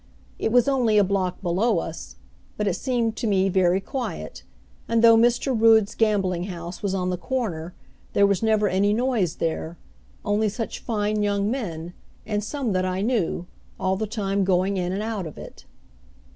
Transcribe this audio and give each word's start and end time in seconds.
It 0.39 0.51
was 0.51 0.67
only 0.67 0.97
a 0.97 1.03
block 1.03 1.43
below 1.43 1.77
us, 1.77 2.15
but 2.57 2.67
it 2.67 2.73
seemed 2.73 3.15
to 3.17 3.27
me 3.27 3.49
very 3.49 3.79
quiet, 3.79 4.41
and 4.87 5.03
though 5.03 5.15
Mr. 5.15 5.55
Rood's 5.55 5.93
gambling 5.93 6.45
house 6.45 6.81
was 6.81 6.95
on 6.95 7.11
the 7.11 7.19
corner 7.19 7.75
there 8.13 8.25
was 8.25 8.41
never 8.41 8.67
any 8.67 8.93
noise 8.95 9.35
there, 9.35 9.77
only 10.25 10.49
such 10.49 10.79
fine 10.79 11.21
young 11.21 11.51
men, 11.51 11.93
and 12.25 12.43
some 12.43 12.71
that 12.73 12.83
I 12.83 13.01
knew, 13.03 13.45
all 13.79 13.95
the 13.95 14.07
time 14.07 14.43
going 14.43 14.75
in 14.75 14.91
and 14.91 15.03
out 15.03 15.27
of 15.27 15.37
it. 15.37 15.65